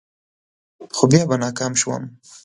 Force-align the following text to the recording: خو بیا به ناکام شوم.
خو 0.95 1.03
بیا 1.11 1.23
به 1.29 1.35
ناکام 1.41 1.73
شوم. 1.81 2.03